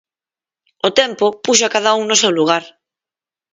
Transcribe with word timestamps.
O 0.87 0.89
tempo 0.99 1.25
puxo 1.43 1.63
a 1.65 1.71
cada 1.75 1.91
un 1.99 2.05
no 2.07 2.19
seu 2.21 2.31
lugar. 2.39 2.63